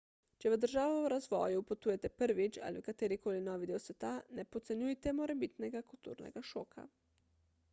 če 0.43 0.51
v 0.51 0.57
državo 0.61 0.93
v 1.01 1.09
razvoju 1.13 1.59
potujete 1.71 2.09
prvič– 2.21 2.57
ali 2.69 2.81
v 2.81 2.85
katerikoli 2.87 3.43
novi 3.49 3.69
del 3.73 3.83
sveta– 3.83 4.13
ne 4.39 4.47
podcenjujte 4.55 5.15
morebitnega 5.19 5.83
kulturnega 5.93 6.45
šoka 6.55 6.87